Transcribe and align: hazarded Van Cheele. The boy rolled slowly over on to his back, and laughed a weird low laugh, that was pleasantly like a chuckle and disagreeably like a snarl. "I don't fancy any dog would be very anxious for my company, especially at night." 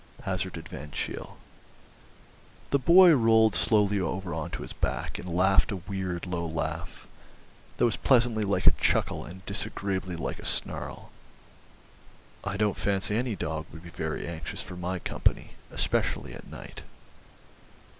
hazarded 0.23 0.67
Van 0.67 0.89
Cheele. 0.89 1.37
The 2.71 2.79
boy 2.79 3.11
rolled 3.13 3.53
slowly 3.53 3.99
over 3.99 4.33
on 4.33 4.49
to 4.49 4.63
his 4.63 4.73
back, 4.73 5.19
and 5.19 5.29
laughed 5.29 5.71
a 5.71 5.75
weird 5.75 6.25
low 6.25 6.43
laugh, 6.43 7.05
that 7.77 7.85
was 7.85 7.97
pleasantly 7.97 8.43
like 8.43 8.65
a 8.65 8.71
chuckle 8.71 9.23
and 9.25 9.45
disagreeably 9.45 10.15
like 10.15 10.39
a 10.39 10.43
snarl. 10.45 11.11
"I 12.43 12.57
don't 12.57 12.75
fancy 12.77 13.15
any 13.15 13.35
dog 13.35 13.67
would 13.71 13.83
be 13.83 13.89
very 13.91 14.25
anxious 14.27 14.63
for 14.63 14.75
my 14.75 14.97
company, 14.97 15.51
especially 15.69 16.33
at 16.33 16.47
night." 16.47 16.81